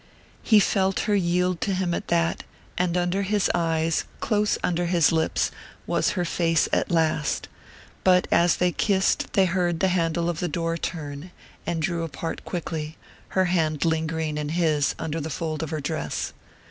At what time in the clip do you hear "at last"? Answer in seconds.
6.73-7.47